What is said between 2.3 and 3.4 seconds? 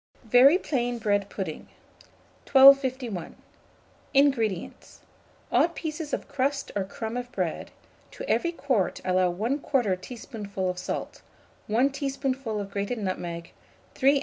1251.